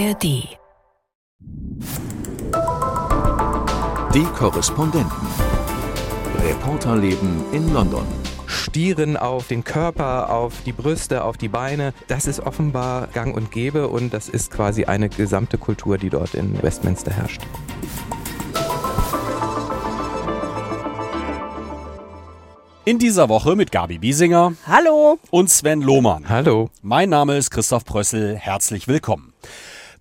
[0.00, 0.22] ARD.
[4.14, 5.26] Die Korrespondenten.
[6.42, 8.06] Reporterleben in London.
[8.46, 11.92] Stieren auf den Körper, auf die Brüste, auf die Beine.
[12.08, 16.34] Das ist offenbar gang und gäbe und das ist quasi eine gesamte Kultur, die dort
[16.34, 17.42] in Westminster herrscht.
[22.86, 24.54] In dieser Woche mit Gabi Biesinger.
[24.66, 25.18] Hallo.
[25.30, 26.30] Und Sven Lohmann.
[26.30, 26.70] Hallo.
[26.80, 28.36] Mein Name ist Christoph Brössel.
[28.36, 29.29] Herzlich willkommen.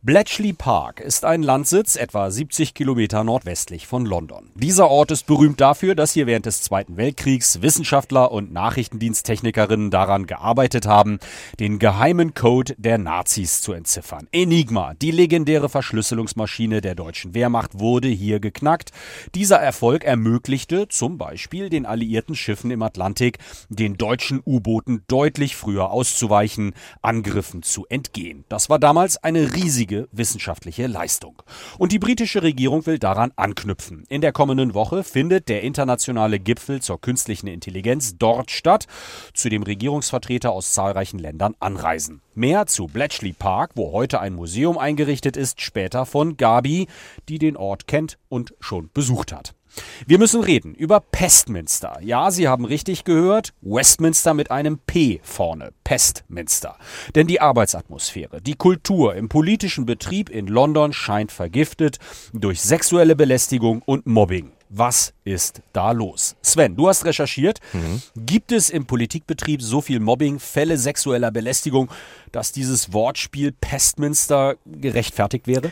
[0.02, 4.50] Bletchley Park ist ein Landsitz etwa 70 Kilometer nordwestlich von London.
[4.56, 10.26] Dieser Ort ist berühmt dafür, dass hier während des Zweiten Weltkriegs Wissenschaftler und Nachrichtendiensttechnikerinnen daran
[10.26, 11.20] gearbeitet haben,
[11.60, 14.30] den geheimen Code der Nazis zu entziffern.
[14.32, 18.92] Enigma, die legendäre Verschlüsselungsmaschine der deutschen Wehrmacht, wurde hier geknackt.
[19.36, 25.92] Dieser Erfolg ermöglichte zum Beispiel den alliierten Schiffen im Atlantik, den deutschen U-Booten deutlich früher
[25.92, 28.46] auszuweichen, Angriffen zu entgehen.
[28.48, 31.42] Das war damals eine riesige riesige wissenschaftliche Leistung.
[31.78, 34.04] Und die britische Regierung will daran anknüpfen.
[34.10, 38.86] In der kommenden Woche findet der internationale Gipfel zur künstlichen Intelligenz dort statt,
[39.34, 42.22] zu dem Regierungsvertreter aus zahlreichen Ländern anreisen.
[42.36, 46.88] Mehr zu Bletchley Park, wo heute ein Museum eingerichtet ist, später von Gabi,
[47.28, 49.56] die den Ort kennt und schon besucht hat.
[50.06, 52.00] Wir müssen reden über Pestminster.
[52.02, 53.54] Ja, Sie haben richtig gehört.
[53.62, 55.72] Westminster mit einem P vorne.
[55.84, 56.78] Pestminster.
[57.16, 62.00] Denn die Arbeitsatmosphäre, die Kultur im politischen Betrieb in London scheint vergiftet
[62.34, 64.52] durch sexuelle Belästigung und Mobbing.
[64.70, 66.36] Was ist da los?
[66.44, 67.60] Sven, du hast recherchiert.
[67.74, 68.04] Mhm.
[68.16, 71.90] Gibt es im Politikbetrieb so viel Mobbing, Fälle sexueller Belästigung,
[72.32, 75.72] dass dieses Wortspiel Pestminster gerechtfertigt wäre?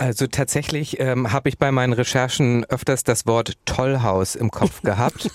[0.00, 5.30] Also tatsächlich ähm, habe ich bei meinen Recherchen öfters das Wort Tollhaus im Kopf gehabt,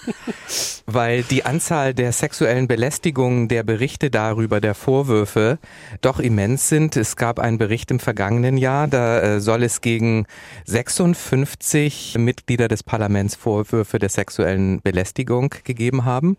[0.87, 5.59] weil die Anzahl der sexuellen Belästigungen, der Berichte darüber, der Vorwürfe
[6.01, 6.97] doch immens sind.
[6.97, 10.25] Es gab einen Bericht im vergangenen Jahr, da äh, soll es gegen
[10.65, 16.37] 56 Mitglieder des Parlaments Vorwürfe der sexuellen Belästigung gegeben haben.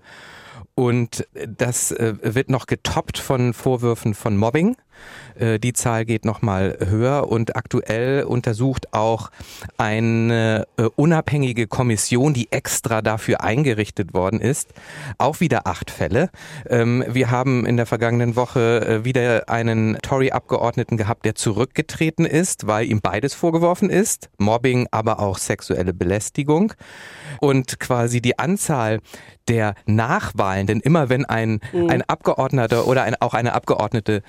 [0.75, 4.77] Und das äh, wird noch getoppt von Vorwürfen von Mobbing.
[5.39, 9.31] Äh, die Zahl geht nochmal höher und aktuell untersucht auch
[9.77, 14.71] eine äh, unabhängige Kommission, die extra dafür eingerichtet worden ist,
[15.19, 16.31] auch wieder acht Fälle.
[16.69, 22.67] Ähm, wir haben in der vergangenen Woche äh, wieder einen Tory-Abgeordneten gehabt, der zurückgetreten ist,
[22.67, 26.73] weil ihm beides vorgeworfen ist, Mobbing, aber auch sexuelle Belästigung.
[27.41, 29.01] Und quasi die Anzahl
[29.49, 31.89] der Nachwahlen, denn immer wenn ein, mhm.
[31.89, 34.23] ein Abgeordneter oder ein, auch eine Abgeordnete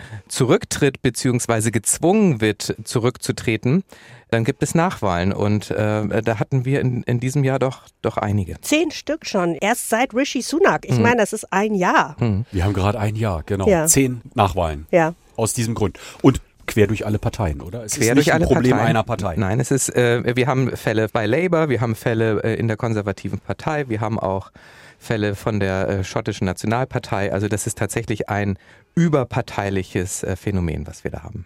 [0.57, 3.83] zurücktritt beziehungsweise gezwungen wird, zurückzutreten,
[4.29, 8.17] dann gibt es Nachwahlen und äh, da hatten wir in, in diesem Jahr doch, doch
[8.17, 8.59] einige.
[8.61, 10.85] Zehn Stück schon, erst seit Rishi Sunak.
[10.85, 11.03] Ich hm.
[11.03, 12.15] meine, das ist ein Jahr.
[12.19, 12.45] Hm.
[12.51, 13.67] Wir haben gerade ein Jahr, genau.
[13.67, 13.85] Ja.
[13.85, 14.87] Zehn Nachwahlen.
[14.91, 15.13] Ja.
[15.35, 15.99] Aus diesem Grund.
[16.21, 17.83] Und quer durch alle Parteien, oder?
[17.83, 18.89] Es quer ist nicht durch ein Problem Parteien.
[18.89, 19.35] einer Partei.
[19.37, 22.77] Nein, es ist, äh, wir haben Fälle bei Labour, wir haben Fälle äh, in der
[22.77, 24.51] konservativen Partei, wir haben auch
[24.97, 27.31] Fälle von der äh, schottischen Nationalpartei.
[27.31, 28.57] Also das ist tatsächlich ein
[28.95, 31.45] überparteiliches äh, Phänomen, was wir da haben.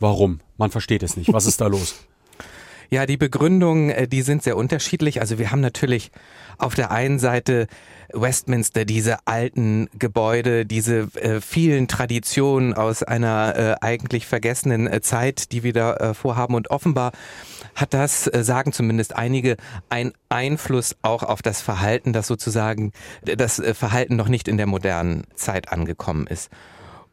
[0.00, 0.40] Warum?
[0.56, 1.32] Man versteht es nicht.
[1.32, 2.07] Was ist da los?
[2.90, 5.20] Ja, die Begründungen, äh, die sind sehr unterschiedlich.
[5.20, 6.10] Also wir haben natürlich
[6.56, 7.66] auf der einen Seite
[8.12, 15.52] Westminster, diese alten Gebäude, diese äh, vielen Traditionen aus einer äh, eigentlich vergessenen äh, Zeit,
[15.52, 16.54] die wir da äh, vorhaben.
[16.54, 17.12] Und offenbar
[17.74, 19.56] hat das, äh, sagen zumindest einige,
[19.90, 25.24] ein Einfluss auch auf das Verhalten, das sozusagen das Verhalten noch nicht in der modernen
[25.34, 26.50] Zeit angekommen ist.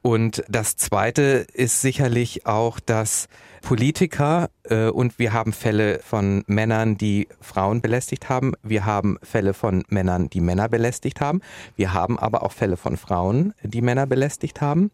[0.05, 3.27] Und das Zweite ist sicherlich auch, dass
[3.63, 8.53] Politiker äh, und wir haben Fälle von Männern, die Frauen belästigt haben.
[8.61, 11.41] Wir haben Fälle von Männern, die Männer belästigt haben.
[11.75, 14.91] Wir haben aber auch Fälle von Frauen, die Männer belästigt haben,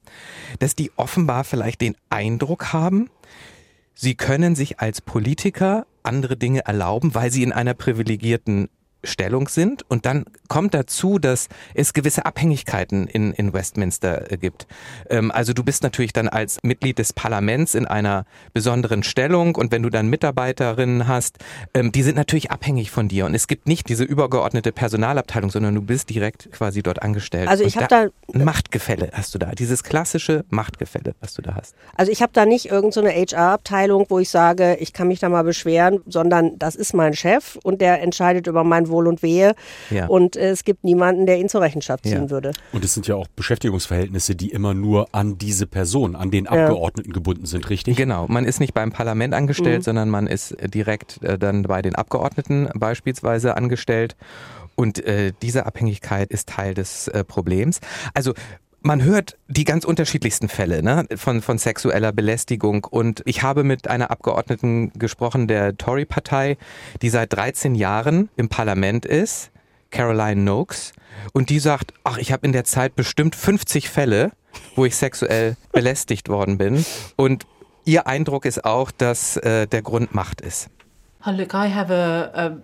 [0.59, 3.09] dass die offenbar vielleicht den Eindruck haben,
[3.93, 8.69] sie können sich als Politiker andere Dinge erlauben, weil sie in einer privilegierten
[9.03, 9.84] Stellung sind.
[9.89, 14.67] Und dann kommt dazu, dass es gewisse Abhängigkeiten in, in Westminster äh, gibt.
[15.09, 19.72] Ähm, also du bist natürlich dann als Mitglied des Parlaments in einer besonderen Stellung und
[19.72, 21.37] wenn du dann Mitarbeiterinnen hast,
[21.73, 23.25] ähm, die sind natürlich abhängig von dir.
[23.25, 27.47] Und es gibt nicht diese übergeordnete Personalabteilung, sondern du bist direkt quasi dort angestellt.
[27.47, 31.55] Also ich habe da, da Machtgefälle hast du da, dieses klassische Machtgefälle, was du da
[31.55, 31.75] hast.
[31.96, 35.29] Also ich habe da nicht irgendeine so HR-Abteilung, wo ich sage, ich kann mich da
[35.29, 39.55] mal beschweren, sondern das ist mein Chef und der entscheidet über mein Wohl und Wehe.
[39.90, 40.08] Ja.
[40.08, 42.29] Und äh, es gibt niemanden, der ihn zur Rechenschaft ziehen ja.
[42.29, 42.52] würde.
[42.72, 47.09] Und es sind ja auch Beschäftigungsverhältnisse, die immer nur an diese Person, an den Abgeordneten
[47.09, 47.14] ja.
[47.14, 47.97] gebunden sind, richtig?
[47.97, 48.28] Genau.
[48.28, 49.84] Man ist nicht beim Parlament angestellt, mhm.
[49.84, 54.16] sondern man ist direkt äh, dann bei den Abgeordneten beispielsweise angestellt.
[54.76, 57.82] Und äh, diese Abhängigkeit ist Teil des äh, Problems.
[58.14, 58.34] Also
[58.81, 62.85] man hört die ganz unterschiedlichsten Fälle ne, von, von sexueller Belästigung.
[62.85, 66.57] Und ich habe mit einer Abgeordneten gesprochen der Tory-Partei,
[67.01, 69.51] die seit 13 Jahren im Parlament ist,
[69.91, 70.93] Caroline Noakes.
[71.33, 74.31] Und die sagt, ach, ich habe in der Zeit bestimmt 50 Fälle,
[74.75, 76.84] wo ich sexuell belästigt worden bin.
[77.16, 77.45] Und
[77.85, 80.69] ihr Eindruck ist auch, dass äh, der Grund Macht ist.
[81.25, 82.57] Oh, look, I have a, a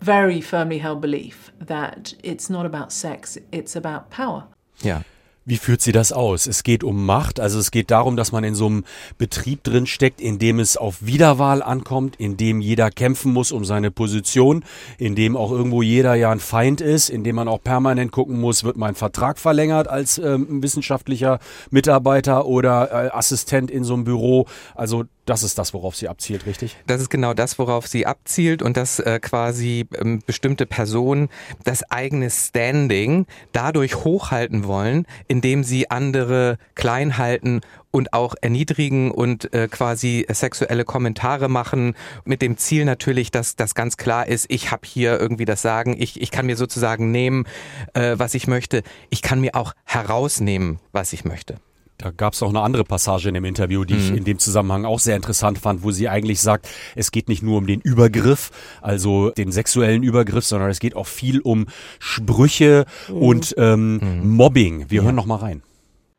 [0.00, 4.48] very firmly held belief that it's not about sex, it's about power.
[4.82, 5.02] Ja.
[5.50, 6.46] Wie führt sie das aus?
[6.46, 8.84] Es geht um Macht, also es geht darum, dass man in so einem
[9.18, 13.64] Betrieb drin steckt, in dem es auf Wiederwahl ankommt, in dem jeder kämpfen muss um
[13.64, 14.64] seine Position,
[14.96, 18.38] in dem auch irgendwo jeder ja ein Feind ist, in dem man auch permanent gucken
[18.40, 21.40] muss, wird mein Vertrag verlängert als ähm, wissenschaftlicher
[21.72, 24.46] Mitarbeiter oder äh, Assistent in so einem Büro.
[24.76, 26.76] Also das ist das, worauf sie abzielt, richtig?
[26.86, 31.28] Das ist genau das, worauf sie abzielt und dass äh, quasi ähm, bestimmte Personen
[31.62, 37.60] das eigene Standing dadurch hochhalten wollen, indem sie andere klein halten
[37.92, 41.94] und auch erniedrigen und äh, quasi sexuelle Kommentare machen,
[42.24, 45.94] mit dem Ziel natürlich, dass das ganz klar ist, ich habe hier irgendwie das Sagen,
[45.96, 47.46] ich, ich kann mir sozusagen nehmen,
[47.94, 51.56] äh, was ich möchte, ich kann mir auch herausnehmen, was ich möchte.
[52.00, 54.00] Da gab es noch eine andere Passage in dem Interview, die mhm.
[54.00, 56.66] ich in dem Zusammenhang auch sehr interessant fand, wo sie eigentlich sagt,
[56.96, 58.50] es geht nicht nur um den Übergriff,
[58.80, 61.66] also den sexuellen Übergriff, sondern es geht auch viel um
[61.98, 63.16] Sprüche mhm.
[63.16, 64.30] und ähm, mhm.
[64.30, 64.86] Mobbing.
[64.88, 65.04] Wir ja.
[65.04, 65.62] hören noch mal rein.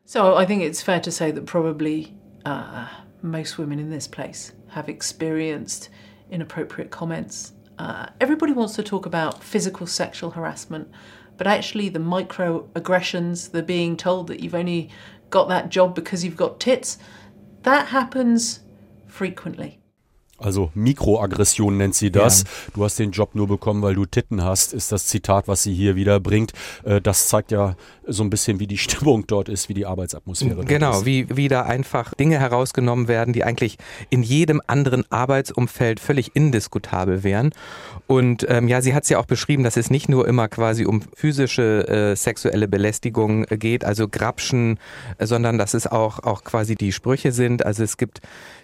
[0.06, 2.14] So I think it's fair to say that probably
[2.46, 2.86] uh,
[3.24, 5.90] most women in this place have experienced
[6.30, 7.54] inappropriate comments.
[7.80, 10.88] Uh, everybody wants to talk about physical sexual harassment,
[11.38, 14.90] but actually the microaggressions, the being told that you've only
[15.32, 16.98] got that job because you've got tits.
[17.64, 18.60] That happens
[19.08, 19.81] frequently.
[20.42, 22.44] Also Mikroaggression nennt sie das.
[22.44, 22.50] Ja.
[22.74, 25.74] Du hast den Job nur bekommen, weil du Titten hast, ist das Zitat, was sie
[25.74, 26.54] hier wieder bringt.
[26.84, 27.76] Äh, das zeigt ja
[28.08, 31.06] so ein bisschen, wie die Stimmung dort ist, wie die Arbeitsatmosphäre genau, ist.
[31.06, 33.78] wie, wie da einfach Dinge herausgenommen werden, die eigentlich
[34.10, 37.52] in jedem anderen Arbeitsumfeld völlig indiskutabel wären.
[38.08, 40.86] Und ähm, ja, sie hat es ja auch beschrieben, dass es nicht nur immer quasi
[40.86, 44.80] um physische äh, sexuelle Belästigung äh, geht, also Grapschen,
[45.18, 47.66] äh, sondern dass es auch, auch quasi die Sprüche sind.
[47.66, 48.22] Also es gibt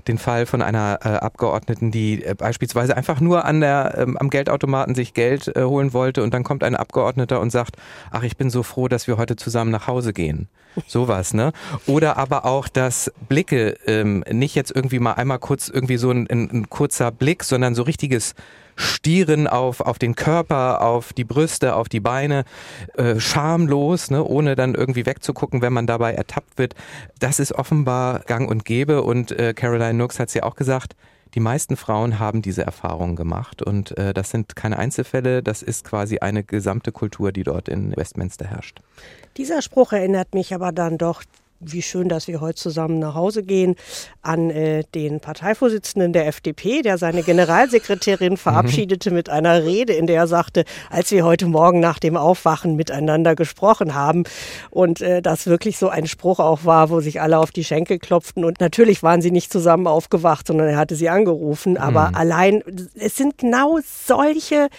[0.08, 4.30] den Fall von einer äh, Abgeordneten, die äh, beispielsweise einfach nur an der, ähm, am
[4.30, 7.78] Geldautomaten sich Geld äh, holen wollte und dann kommt ein Abgeordneter und sagt,
[8.12, 10.48] ach, ich bin so froh, dass wir heute zusammen nach Hause gehen.
[10.86, 11.54] Sowas, ne?
[11.88, 16.28] Oder aber auch, dass Blicke ähm, nicht jetzt irgendwie mal einmal kurz irgendwie so ein,
[16.30, 18.36] ein, ein kurzer Blick, sondern so richtiges
[18.76, 22.46] Stieren auf, auf den Körper, auf die Brüste, auf die Beine,
[22.96, 26.76] äh, schamlos, ne, ohne dann irgendwie wegzugucken, wenn man dabei ertappt wird.
[27.20, 30.96] Das ist offenbar gang und gäbe und äh, Caroline Nooks hat es ja auch gesagt,
[31.34, 35.84] die meisten Frauen haben diese Erfahrungen gemacht und äh, das sind keine Einzelfälle, das ist
[35.84, 38.82] quasi eine gesamte Kultur, die dort in Westminster herrscht.
[39.38, 41.24] Dieser Spruch erinnert mich aber dann doch
[41.60, 43.76] wie schön, dass wir heute zusammen nach Hause gehen,
[44.22, 48.38] an äh, den Parteivorsitzenden der FDP, der seine Generalsekretärin mhm.
[48.38, 52.76] verabschiedete mit einer Rede, in der er sagte, als wir heute Morgen nach dem Aufwachen
[52.76, 54.24] miteinander gesprochen haben
[54.70, 58.00] und äh, das wirklich so ein Spruch auch war, wo sich alle auf die Schenkel
[58.00, 62.16] klopften und natürlich waren sie nicht zusammen aufgewacht, sondern er hatte sie angerufen, aber mhm.
[62.16, 62.64] allein,
[62.96, 64.70] es sind genau solche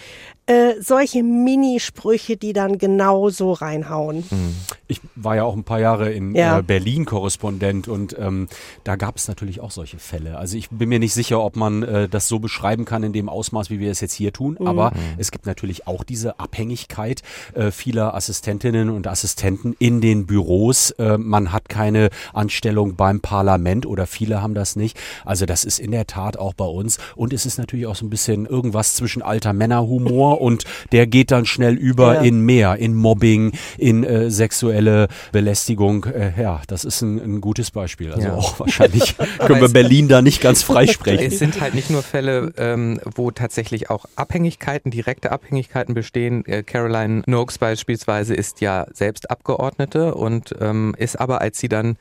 [0.49, 4.23] äh, solche Minisprüche, die dann genau so reinhauen.
[4.31, 4.55] Mhm.
[4.87, 6.57] Ich war ja auch ein paar Jahre in ja.
[6.57, 8.47] äh, Berlin Korrespondent und ähm,
[8.83, 10.39] da gab es natürlich auch solche Fälle.
[10.39, 13.29] Also ich bin mir nicht sicher, ob man äh, das so beschreiben kann in dem
[13.29, 14.57] Ausmaß, wie wir es jetzt hier tun.
[14.59, 14.65] Mhm.
[14.65, 15.19] Aber mhm.
[15.19, 17.21] es gibt natürlich auch diese Abhängigkeit
[17.53, 20.95] äh, vieler Assistentinnen und Assistenten in den Büros.
[20.97, 24.97] Man hat keine Anstellung beim Parlament oder viele haben das nicht.
[25.25, 26.97] Also das ist in der Tat auch bei uns.
[27.15, 31.31] Und es ist natürlich auch so ein bisschen irgendwas zwischen alter Männerhumor und der geht
[31.31, 32.21] dann schnell über ja.
[32.21, 36.05] in mehr, in Mobbing, in äh, sexuelle Belästigung.
[36.05, 38.11] Äh, ja, das ist ein, ein gutes Beispiel.
[38.11, 38.33] Also ja.
[38.33, 41.27] auch wahrscheinlich können wir Berlin da nicht ganz freisprechen.
[41.27, 46.45] Es sind halt nicht nur Fälle, ähm, wo tatsächlich auch Abhängigkeiten, direkte Abhängigkeiten bestehen.
[46.45, 51.97] Äh, Caroline Noakes beispielsweise ist ja selbst Abgeordnete und ähm, ist aber, als sie dann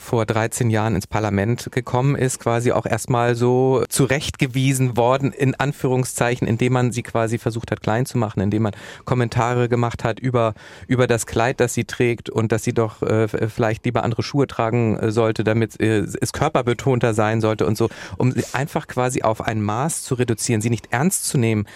[0.00, 6.48] vor 13 Jahren ins Parlament gekommen ist, quasi auch erstmal so zurechtgewiesen worden, in Anführungszeichen,
[6.48, 8.72] indem man sie quasi versucht hat klein zu machen, indem man
[9.04, 10.54] Kommentare gemacht hat über,
[10.88, 14.46] über das Kleid, das sie trägt und dass sie doch äh, vielleicht lieber andere Schuhe
[14.46, 19.22] tragen äh, sollte, damit äh, es körperbetonter sein sollte und so, um sie einfach quasi
[19.22, 21.66] auf ein Maß zu reduzieren, sie nicht ernst zu nehmen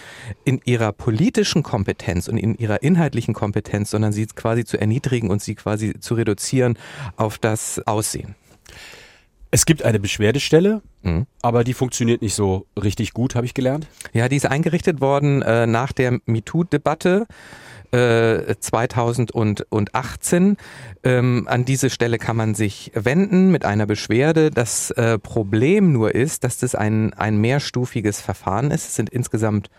[0.43, 5.43] in ihrer politischen Kompetenz und in ihrer inhaltlichen Kompetenz, sondern sie quasi zu erniedrigen und
[5.43, 6.77] sie quasi zu reduzieren
[7.17, 8.35] auf das Aussehen aussehen.
[9.51, 11.27] Es gibt eine Beschwerdestelle, mhm.
[11.41, 13.87] aber die funktioniert nicht so richtig gut, habe ich gelernt.
[14.11, 17.25] Ja, die ist eingerichtet worden äh, nach der MeToo-Debatte
[17.91, 20.57] äh, 2018.
[21.03, 24.51] Ähm, an diese Stelle kann man sich wenden mit einer Beschwerde.
[24.51, 28.87] Das äh, Problem nur ist, dass das ein, ein mehrstufiges Verfahren ist.
[28.87, 29.69] Es sind insgesamt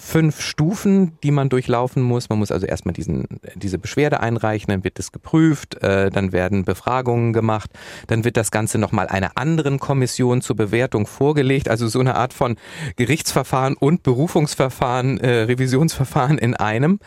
[0.00, 2.30] fünf Stufen, die man durchlaufen muss.
[2.30, 6.64] Man muss also erstmal diesen, diese Beschwerde einreichen, dann wird es geprüft, äh, dann werden
[6.64, 7.70] Befragungen gemacht,
[8.06, 12.32] dann wird das Ganze nochmal einer anderen Kommission zur Bewertung vorgelegt, also so eine Art
[12.32, 12.56] von
[12.96, 16.98] Gerichtsverfahren und Berufungsverfahren, äh, Revisionsverfahren in einem.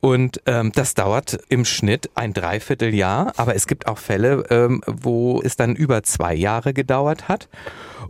[0.00, 5.40] Und ähm, das dauert im Schnitt ein Dreivierteljahr, aber es gibt auch Fälle, ähm, wo
[5.40, 7.48] es dann über zwei Jahre gedauert hat.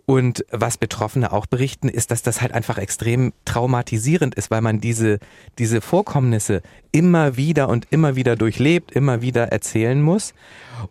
[0.07, 4.81] Und was Betroffene auch berichten, ist, dass das halt einfach extrem traumatisierend ist, weil man
[4.81, 5.19] diese,
[5.59, 6.61] diese Vorkommnisse
[6.93, 10.35] immer wieder und immer wieder durchlebt, immer wieder erzählen muss.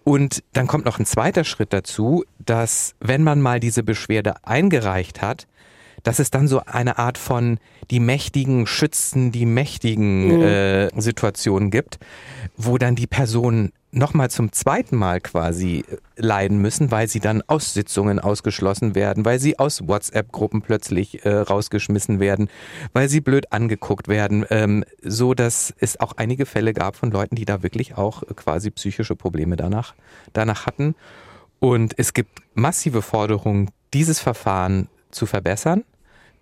[0.03, 5.21] Und dann kommt noch ein zweiter Schritt dazu, dass wenn man mal diese Beschwerde eingereicht
[5.21, 5.47] hat,
[6.01, 7.59] dass es dann so eine Art von
[7.91, 10.41] die Mächtigen schützen die Mächtigen mhm.
[10.41, 11.99] äh, Situation gibt,
[12.57, 17.41] wo dann die Personen nochmal zum zweiten Mal quasi äh, leiden müssen, weil sie dann
[17.47, 22.49] aus Sitzungen ausgeschlossen werden, weil sie aus WhatsApp-Gruppen plötzlich äh, rausgeschmissen werden,
[22.91, 27.35] weil sie blöd angeguckt werden, ähm, so dass es auch einige Fälle gab von Leuten,
[27.35, 29.93] die da wirklich auch quasi psychische Probleme danach,
[30.33, 30.95] danach hatten.
[31.59, 35.83] Und es gibt massive Forderungen, dieses Verfahren zu verbessern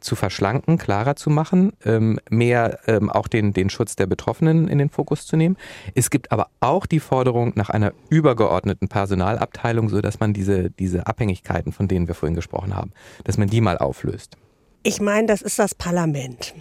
[0.01, 4.79] zu verschlanken, klarer zu machen, ähm, mehr ähm, auch den, den Schutz der Betroffenen in
[4.79, 5.57] den Fokus zu nehmen.
[5.95, 11.07] Es gibt aber auch die Forderung nach einer übergeordneten Personalabteilung, so dass man diese, diese
[11.07, 12.91] Abhängigkeiten, von denen wir vorhin gesprochen haben,
[13.23, 14.37] dass man die mal auflöst.
[14.83, 16.55] Ich meine, das ist das Parlament.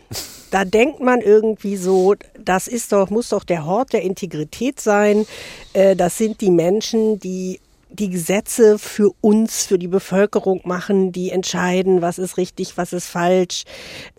[0.51, 5.27] Da denkt man irgendwie so, das ist doch, muss doch der Hort der Integrität sein.
[5.73, 7.61] Äh, das sind die Menschen, die
[7.93, 13.07] die Gesetze für uns, für die Bevölkerung machen, die entscheiden, was ist richtig, was ist
[13.07, 13.65] falsch,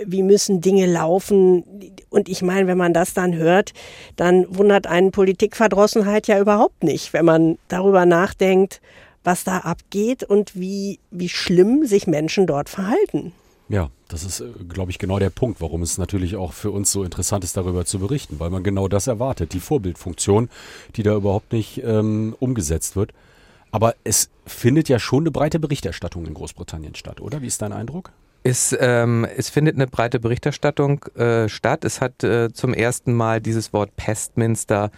[0.04, 1.64] wie müssen Dinge laufen.
[2.10, 3.74] Und ich meine, wenn man das dann hört,
[4.16, 8.82] dann wundert einen Politikverdrossenheit ja überhaupt nicht, wenn man darüber nachdenkt,
[9.24, 13.34] was da abgeht und wie, wie schlimm sich Menschen dort verhalten.
[13.70, 16.92] Ja, das ist, äh, glaube ich, genau der Punkt, warum es natürlich auch für uns
[16.92, 20.50] so interessant ist, darüber zu berichten, weil man genau das erwartet, die Vorbildfunktion,
[20.98, 23.14] die da überhaupt nicht ähm, umgesetzt wird.
[23.72, 27.42] Aber es findet ja schon eine breite Berichterstattung in Großbritannien statt, oder?
[27.42, 28.12] Wie ist dein Eindruck?
[28.44, 31.86] Es, ähm, es findet eine breite Berichterstattung äh, statt.
[31.86, 34.90] Es hat äh, zum ersten Mal dieses Wort Pestminster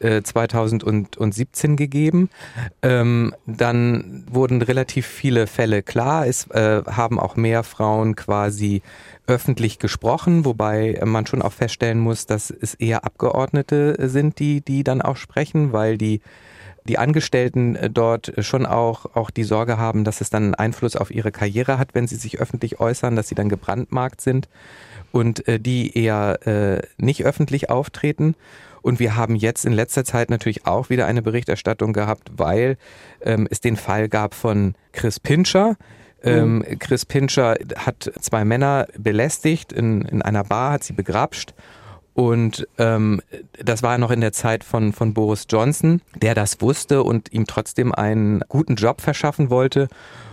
[0.00, 2.28] äh, 2017 gegeben.
[2.82, 6.26] Ähm, dann wurden relativ viele Fälle klar.
[6.26, 8.82] Es äh, haben auch mehr Frauen quasi
[9.28, 14.82] öffentlich gesprochen, wobei man schon auch feststellen muss, dass es eher Abgeordnete sind, die, die
[14.82, 16.20] dann auch sprechen, weil die
[16.88, 20.96] die Angestellten äh, dort schon auch, auch die Sorge haben, dass es dann einen Einfluss
[20.96, 24.48] auf ihre Karriere hat, wenn sie sich öffentlich äußern, dass sie dann gebrandmarkt sind
[25.12, 28.34] und äh, die eher äh, nicht öffentlich auftreten.
[28.80, 32.78] Und wir haben jetzt in letzter Zeit natürlich auch wieder eine Berichterstattung gehabt, weil
[33.20, 35.76] ähm, es den Fall gab von Chris Pincher.
[36.22, 36.78] Ähm, mhm.
[36.78, 41.54] Chris Pincher hat zwei Männer belästigt, in, in einer Bar hat sie begrapscht
[42.18, 43.22] und ähm,
[43.64, 47.46] das war noch in der Zeit von, von Boris Johnson, der das wusste und ihm
[47.46, 49.86] trotzdem einen guten Job verschaffen wollte.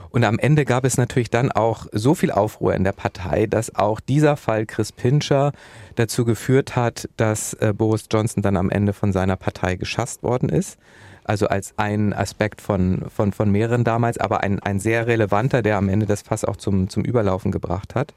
[0.09, 3.75] Und am Ende gab es natürlich dann auch so viel Aufruhr in der Partei, dass
[3.75, 5.51] auch dieser Fall Chris Pincher
[5.93, 10.49] dazu geführt hat, dass äh, Boris Johnson dann am Ende von seiner Partei geschasst worden
[10.49, 10.79] ist.
[11.23, 15.77] Also als ein Aspekt von, von, von mehreren damals, aber ein, ein sehr relevanter, der
[15.77, 18.15] am Ende das Fass auch zum, zum Überlaufen gebracht hat.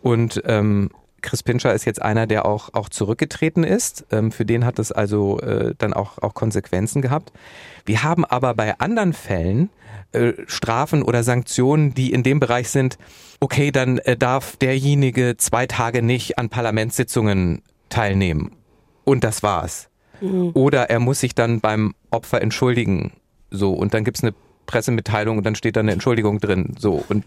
[0.00, 0.88] Und ähm,
[1.26, 4.06] Chris Pincher ist jetzt einer, der auch, auch zurückgetreten ist.
[4.12, 7.32] Ähm, für den hat es also äh, dann auch, auch Konsequenzen gehabt.
[7.84, 9.68] Wir haben aber bei anderen Fällen
[10.12, 12.96] äh, Strafen oder Sanktionen, die in dem Bereich sind,
[13.40, 18.52] okay, dann äh, darf derjenige zwei Tage nicht an Parlamentssitzungen teilnehmen.
[19.04, 19.88] Und das war's.
[20.20, 20.52] Mhm.
[20.54, 23.12] Oder er muss sich dann beim Opfer entschuldigen.
[23.50, 24.32] So, und dann gibt's eine
[24.66, 26.74] Pressemitteilung und dann steht da eine Entschuldigung drin.
[26.78, 27.24] So, und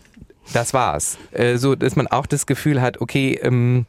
[0.53, 1.17] das war's.
[1.31, 3.85] Äh, so, dass man auch das Gefühl hat, okay, ähm,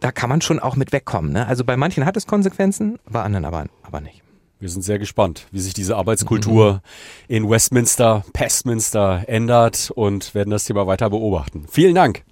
[0.00, 1.32] da kann man schon auch mit wegkommen.
[1.32, 1.46] Ne?
[1.46, 4.22] Also bei manchen hat es Konsequenzen, bei anderen aber, aber nicht.
[4.58, 6.80] Wir sind sehr gespannt, wie sich diese Arbeitskultur mhm.
[7.26, 11.66] in Westminster, Pestminster ändert und werden das Thema weiter beobachten.
[11.68, 12.22] Vielen Dank.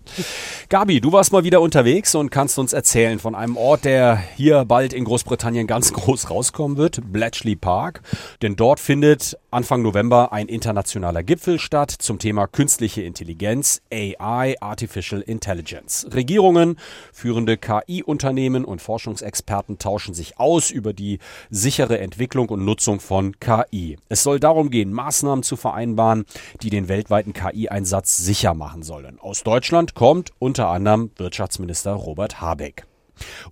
[0.69, 4.64] Gabi, du warst mal wieder unterwegs und kannst uns erzählen von einem Ort, der hier
[4.64, 8.02] bald in Großbritannien ganz groß rauskommen wird, Bletchley Park.
[8.42, 15.23] Denn dort findet Anfang November ein internationaler Gipfel statt zum Thema künstliche Intelligenz, AI, Artificial
[15.23, 16.07] Intelligence.
[16.12, 16.76] Regierungen,
[17.12, 21.19] führende KI-Unternehmen und Forschungsexperten tauschen sich aus über die
[21.50, 23.99] sichere Entwicklung und Nutzung von KI.
[24.09, 26.26] Es soll darum gehen, Maßnahmen zu vereinbaren,
[26.62, 29.19] die den weltweiten KI-Einsatz sicher machen sollen.
[29.19, 32.87] Aus Deutschland kommt unter anderem Wirtschaftsminister Robert Habeck.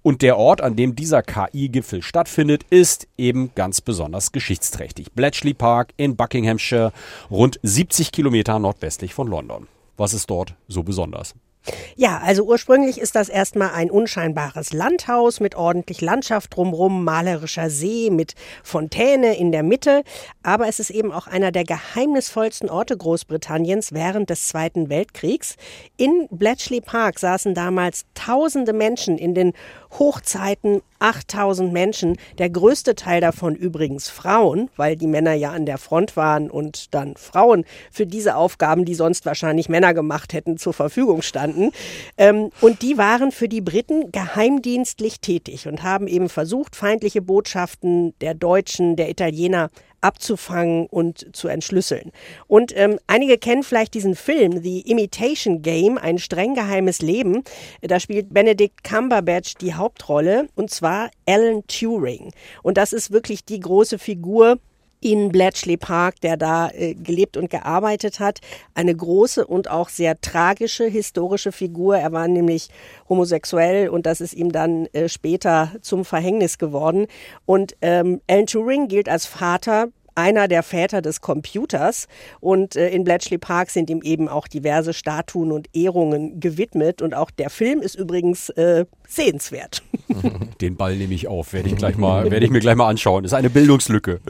[0.02, 5.12] Und der Ort, an dem dieser KI-Gipfel stattfindet, ist eben ganz besonders geschichtsträchtig.
[5.12, 6.92] Bletchley Park in Buckinghamshire,
[7.30, 9.68] rund 70 Kilometer nordwestlich von London.
[9.96, 11.34] Was ist dort so besonders?
[11.96, 18.10] Ja, also ursprünglich ist das erstmal ein unscheinbares Landhaus mit ordentlich Landschaft drumherum, malerischer See
[18.10, 20.02] mit Fontäne in der Mitte.
[20.42, 25.56] Aber es ist eben auch einer der geheimnisvollsten Orte Großbritanniens während des Zweiten Weltkriegs.
[25.96, 29.52] In Bletchley Park saßen damals tausende Menschen in den
[29.98, 35.78] Hochzeiten 8000 Menschen, der größte Teil davon übrigens Frauen, weil die Männer ja an der
[35.78, 40.72] Front waren und dann Frauen für diese Aufgaben, die sonst wahrscheinlich Männer gemacht hätten, zur
[40.72, 41.70] Verfügung standen.
[42.16, 48.14] Ähm, und die waren für die Briten geheimdienstlich tätig und haben eben versucht, feindliche Botschaften
[48.20, 52.12] der Deutschen, der Italiener abzufangen und zu entschlüsseln.
[52.46, 57.42] Und ähm, einige kennen vielleicht diesen Film, The Imitation Game, ein streng geheimes Leben.
[57.82, 62.32] Da spielt Benedict Cumberbatch die Hauptrolle und zwar Alan Turing.
[62.62, 64.58] Und das ist wirklich die große Figur,
[65.00, 68.40] in Bletchley Park, der da äh, gelebt und gearbeitet hat.
[68.74, 71.96] Eine große und auch sehr tragische historische Figur.
[71.98, 72.68] Er war nämlich
[73.08, 77.06] homosexuell und das ist ihm dann äh, später zum Verhängnis geworden.
[77.46, 79.88] Und ähm, Alan Turing gilt als Vater
[80.18, 82.08] einer der Väter des Computers.
[82.40, 87.00] Und äh, in Bletchley Park sind ihm eben auch diverse Statuen und Ehrungen gewidmet.
[87.02, 89.82] Und auch der Film ist übrigens äh, sehenswert.
[90.60, 93.22] Den Ball nehme ich auf, werde ich gleich mal, werde ich mir gleich mal anschauen.
[93.22, 94.20] Das ist eine Bildungslücke.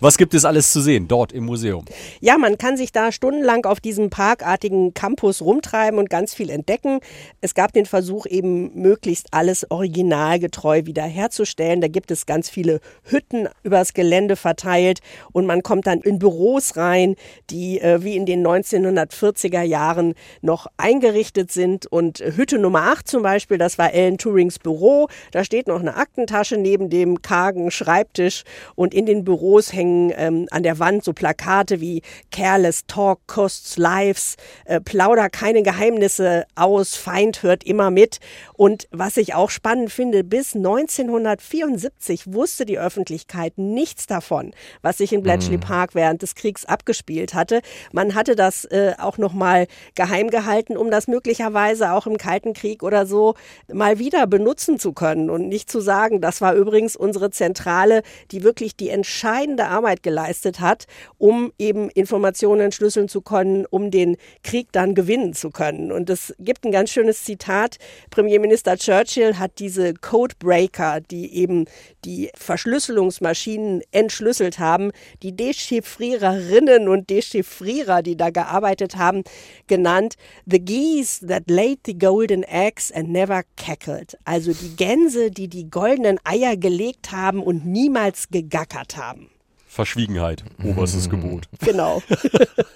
[0.00, 1.84] Was gibt es alles zu sehen dort im Museum?
[2.20, 7.00] Ja, man kann sich da stundenlang auf diesem parkartigen Campus rumtreiben und ganz viel entdecken.
[7.40, 11.80] Es gab den Versuch eben möglichst alles originalgetreu wiederherzustellen.
[11.80, 15.00] Da gibt es ganz viele Hütten übers Gelände verteilt
[15.32, 17.16] und man kommt dann in Büros rein,
[17.48, 23.22] die äh, wie in den 1940er Jahren noch eingerichtet sind und Hütte Nummer 8 zum
[23.22, 25.08] Beispiel, das war Ellen Turings Büro.
[25.30, 28.42] Da steht noch eine Aktentasche neben dem kargen Schreibtisch
[28.74, 32.02] und in den Büros hängen ähm, an der Wand so Plakate wie
[32.32, 38.18] Careless Talk costs lives, äh, plauder keine Geheimnisse aus, Feind hört immer mit.
[38.54, 45.12] Und was ich auch spannend finde, bis 1974 wusste die Öffentlichkeit nichts davon, was sich
[45.12, 45.60] in Bletchley mhm.
[45.60, 47.60] Park während des Kriegs abgespielt hatte.
[47.92, 52.54] Man hatte das äh, auch noch mal geheim gehalten, um das möglicherweise auch im Kalten
[52.54, 53.36] Krieg oder so
[53.72, 58.02] mal wieder wieder benutzen zu können und nicht zu sagen, das war übrigens unsere Zentrale,
[58.30, 60.86] die wirklich die entscheidende Arbeit geleistet hat,
[61.18, 65.92] um eben Informationen entschlüsseln zu können, um den Krieg dann gewinnen zu können.
[65.92, 67.76] Und es gibt ein ganz schönes Zitat.
[68.10, 71.66] Premierminister Churchill hat diese Codebreaker, die eben
[72.04, 79.24] die Verschlüsselungsmaschinen entschlüsselt haben, die Dechiffriererinnen und Dechiffrierer, die da gearbeitet haben,
[79.66, 80.14] genannt
[80.46, 84.18] The Geese that laid the golden eggs and never cackled gegackert.
[84.24, 89.30] Also die Gänse, die die goldenen Eier gelegt haben und niemals gegackert haben.
[89.66, 91.48] Verschwiegenheit, oberstes Gebot.
[91.60, 92.02] Genau.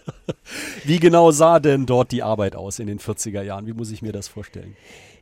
[0.85, 3.67] Wie genau sah denn dort die Arbeit aus in den 40er Jahren?
[3.67, 4.77] Wie muss ich mir das vorstellen?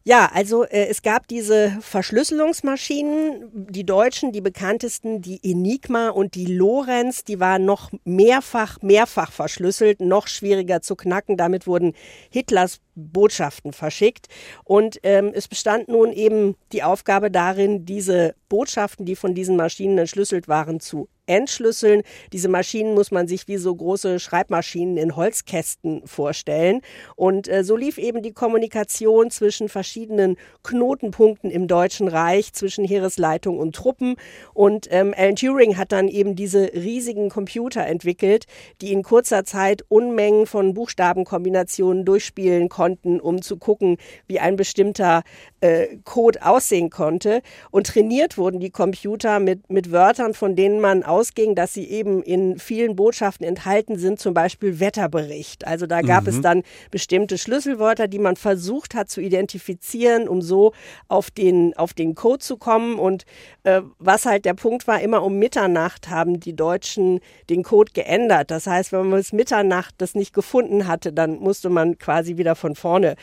[0.09, 6.47] Ja, also äh, es gab diese Verschlüsselungsmaschinen, die deutschen, die bekanntesten, die Enigma und die
[6.47, 11.37] Lorenz, die waren noch mehrfach, mehrfach verschlüsselt, noch schwieriger zu knacken.
[11.37, 11.93] Damit wurden
[12.31, 14.27] Hitlers Botschaften verschickt.
[14.65, 19.99] Und ähm, es bestand nun eben die Aufgabe darin, diese Botschaften, die von diesen Maschinen
[19.99, 22.03] entschlüsselt waren, zu entschlüsseln.
[22.33, 26.81] Diese Maschinen muss man sich wie so große Schreibmaschinen in Holzkästen vorstellen.
[27.17, 33.59] Und äh, so lief eben die Kommunikation zwischen verschiedenen Knotenpunkten im Deutschen Reich, zwischen Heeresleitung
[33.59, 34.17] und Truppen.
[34.55, 38.47] Und ähm, Alan Turing hat dann eben diese riesigen Computer entwickelt,
[38.81, 44.57] die in kurzer Zeit Unmengen von Buchstabenkombinationen durchspielen konnten konnten, um zu gucken, wie ein
[44.57, 45.23] bestimmter
[45.61, 47.43] äh, Code aussehen konnte.
[47.71, 52.23] Und trainiert wurden die Computer mit, mit Wörtern, von denen man ausging, dass sie eben
[52.23, 55.67] in vielen Botschaften enthalten sind, zum Beispiel Wetterbericht.
[55.67, 56.29] Also da gab mhm.
[56.29, 60.73] es dann bestimmte Schlüsselwörter, die man versucht hat zu identifizieren, um so
[61.09, 62.99] auf den, auf den Code zu kommen.
[62.99, 63.25] Und
[63.65, 68.51] äh, was halt der Punkt war, immer um Mitternacht haben die Deutschen den Code geändert.
[68.51, 72.55] Das heißt, wenn man bis Mitternacht das nicht gefunden hatte, dann musste man quasi wieder
[72.55, 73.17] von vorne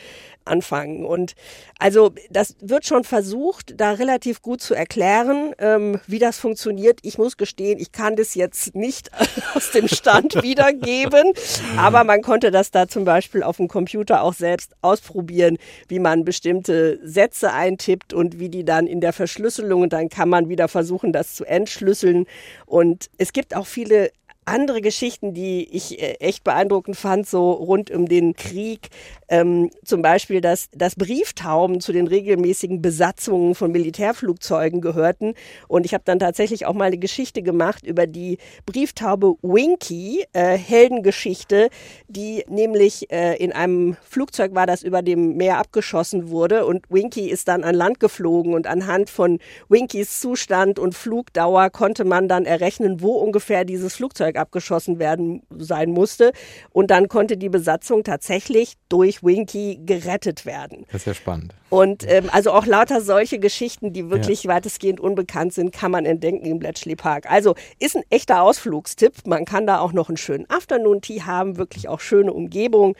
[0.46, 1.06] anfangen.
[1.06, 1.34] Und
[1.80, 7.00] also das wird schon versucht, da relativ gut zu erklären, ähm, wie das funktioniert.
[7.04, 9.12] Ich muss gestehen, ich kann das jetzt nicht
[9.56, 11.34] aus dem Stand wiedergeben,
[11.78, 16.26] aber man konnte das da zum Beispiel auf dem Computer auch selbst ausprobieren, wie man
[16.26, 20.68] bestimmte Sätze eintippt und wie die dann in der Verschlüsselung und dann kann man wieder
[20.68, 22.26] versuchen, das zu entschlüsseln.
[22.66, 24.12] Und es gibt auch viele
[24.46, 28.90] andere Geschichten, die ich äh, echt beeindruckend fand, so rund um den Krieg.
[29.28, 35.34] Ähm, zum Beispiel, dass, dass Brieftauben zu den regelmäßigen Besatzungen von Militärflugzeugen gehörten.
[35.68, 40.58] Und ich habe dann tatsächlich auch mal eine Geschichte gemacht über die Brieftaube Winky, äh,
[40.58, 41.70] Heldengeschichte,
[42.08, 46.66] die nämlich äh, in einem Flugzeug war, das über dem Meer abgeschossen wurde.
[46.68, 48.54] Und Winky ist dann an Land geflogen.
[48.54, 54.35] Und anhand von Winkys Zustand und Flugdauer konnte man dann errechnen, wo ungefähr dieses Flugzeug
[54.38, 56.32] abgeschossen werden sein musste.
[56.72, 60.86] Und dann konnte die Besatzung tatsächlich durch Winky gerettet werden.
[60.92, 61.54] Das ist ja spannend.
[61.70, 64.54] Und ähm, also auch lauter solche Geschichten, die wirklich ja.
[64.54, 67.30] weitestgehend unbekannt sind, kann man entdecken im Bletchley Park.
[67.30, 69.26] Also ist ein echter Ausflugstipp.
[69.26, 72.96] Man kann da auch noch einen schönen Afternoon-Tea haben, wirklich auch schöne Umgebung.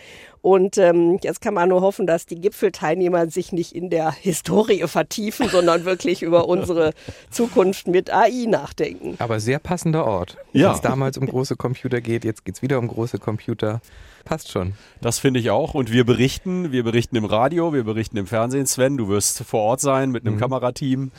[0.46, 4.86] Und ähm, jetzt kann man nur hoffen, dass die Gipfelteilnehmer sich nicht in der Historie
[4.86, 6.94] vertiefen, sondern wirklich über unsere
[7.32, 9.16] Zukunft mit AI nachdenken.
[9.18, 10.38] Aber sehr passender Ort.
[10.54, 10.68] Ja.
[10.68, 13.82] Wenn es damals um große Computer geht, jetzt geht es wieder um große Computer.
[14.24, 14.74] Passt schon.
[15.02, 15.74] Das finde ich auch.
[15.74, 18.98] Und wir berichten, wir berichten im Radio, wir berichten im Fernsehen, Sven.
[18.98, 20.40] Du wirst vor Ort sein mit einem mhm.
[20.42, 21.12] Kamerateam.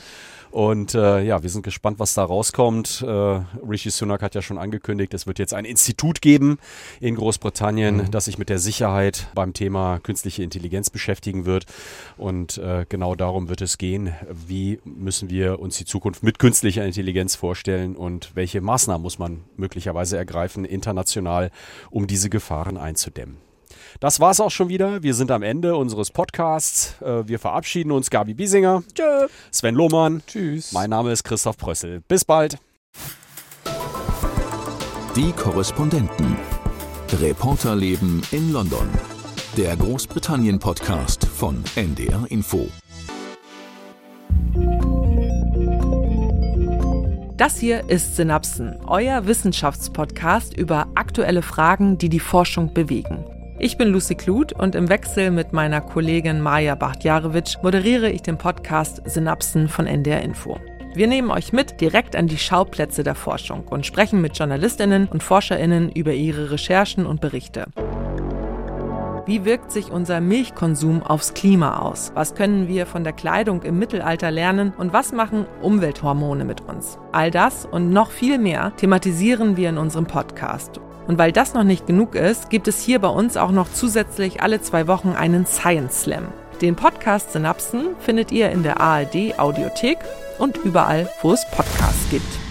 [0.57, 3.03] Und äh, ja, wir sind gespannt, was da rauskommt.
[3.03, 6.57] Äh, Rishi Sunak hat ja schon angekündigt, es wird jetzt ein Institut geben
[6.99, 8.09] in Großbritannien, mhm.
[8.09, 11.67] das sich mit der Sicherheit beim Thema künstliche Intelligenz beschäftigen wird.
[12.17, 14.15] Und äh, genau darum wird es gehen.
[14.47, 19.43] Wie müssen wir uns die Zukunft mit künstlicher Intelligenz vorstellen und welche Maßnahmen muss man
[19.57, 21.51] möglicherweise ergreifen international,
[21.91, 23.46] um diese Gefahren einzudämmen?
[23.99, 25.03] Das war's auch schon wieder.
[25.03, 27.01] Wir sind am Ende unseres Podcasts.
[27.01, 28.09] Äh, wir verabschieden uns.
[28.09, 28.83] Gabi Biesinger.
[28.93, 29.27] Tschö.
[29.51, 30.21] Sven Lohmann.
[30.27, 30.71] Tschüss.
[30.71, 32.01] Mein Name ist Christoph Prössel.
[32.07, 32.57] Bis bald.
[35.15, 36.37] Die Korrespondenten.
[37.21, 38.87] Reporterleben in London.
[39.55, 42.67] Der Großbritannien-Podcast von NDR Info.
[47.37, 53.36] Das hier ist Synapsen, euer Wissenschaftspodcast über aktuelle Fragen, die die Forschung bewegen.
[53.59, 58.37] Ich bin Lucy Kluth und im Wechsel mit meiner Kollegin Maja Bachtjarewitsch moderiere ich den
[58.37, 60.59] Podcast Synapsen von NDR Info.
[60.93, 65.23] Wir nehmen euch mit direkt an die Schauplätze der Forschung und sprechen mit Journalistinnen und
[65.23, 67.65] Forscherinnen über ihre Recherchen und Berichte.
[69.25, 72.11] Wie wirkt sich unser Milchkonsum aufs Klima aus?
[72.13, 74.71] Was können wir von der Kleidung im Mittelalter lernen?
[74.77, 76.99] Und was machen Umwelthormone mit uns?
[77.11, 80.79] All das und noch viel mehr thematisieren wir in unserem Podcast.
[81.07, 84.41] Und weil das noch nicht genug ist, gibt es hier bei uns auch noch zusätzlich
[84.41, 86.27] alle zwei Wochen einen Science Slam.
[86.61, 89.99] Den Podcast Synapsen findet ihr in der ARD Audiothek
[90.37, 92.46] und überall, wo es Podcasts gibt.